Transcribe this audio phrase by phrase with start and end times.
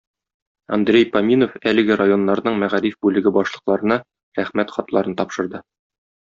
[0.77, 3.99] Андрей Поминов әлеге районнарның мәгариф бүлеге башлыкларына
[4.41, 5.63] рәхмәт хатларын тапшырды.